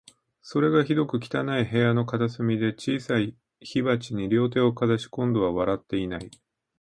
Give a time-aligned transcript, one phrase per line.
[0.41, 6.31] それが、ひどく汚い部屋の片隅で、小さい火鉢に両手をかざし、今度は笑っていない